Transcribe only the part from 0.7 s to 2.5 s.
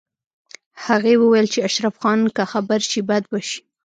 هغې وویل چې اشرف خان که